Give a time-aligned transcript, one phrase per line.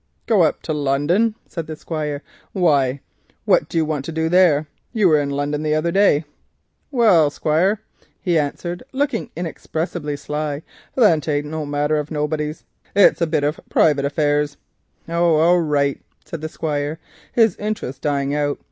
[0.25, 3.01] "Go up to London!" said the Squire; "why
[3.45, 4.67] what are you going to do there?
[4.93, 6.25] You were in London the other day."
[6.89, 7.81] "Well, Squire,"
[8.19, 10.63] he answered, looking inexpressibly sly,
[10.95, 12.63] "that ain't no matter of nobody's.
[12.95, 14.57] It's a bit of private affairs."
[15.07, 16.97] "Oh, all right," said the Squire,
[17.31, 18.57] his interest dying out.